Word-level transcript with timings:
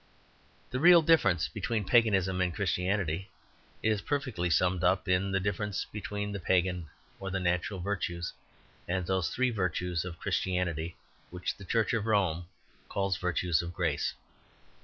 The 0.71 0.79
real 0.79 1.03
difference 1.03 1.47
between 1.47 1.83
Paganism 1.85 2.41
and 2.41 2.55
Christianity 2.55 3.29
is 3.83 4.01
perfectly 4.01 4.49
summed 4.49 4.83
up 4.83 5.07
in 5.07 5.31
the 5.31 5.39
difference 5.39 5.85
between 5.91 6.31
the 6.31 6.39
pagan, 6.39 6.89
or 7.19 7.29
natural, 7.29 7.79
virtues, 7.79 8.33
and 8.87 9.05
those 9.05 9.29
three 9.29 9.51
virtues 9.51 10.03
of 10.03 10.17
Christianity 10.17 10.97
which 11.29 11.55
the 11.55 11.65
Church 11.65 11.93
of 11.93 12.07
Rome 12.07 12.47
calls 12.89 13.17
virtues 13.17 13.61
of 13.61 13.75
grace. 13.75 14.15